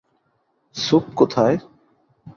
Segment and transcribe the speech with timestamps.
[0.75, 1.55] Soup কোথায়?